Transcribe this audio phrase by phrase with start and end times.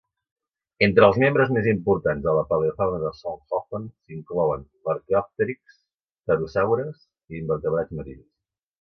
[0.85, 7.99] Entre els membres més importants de la paleofauna de Solnhofen s'inclouen l'"arqueòpterix", pterosaures, i invertebrats
[8.03, 8.31] marins.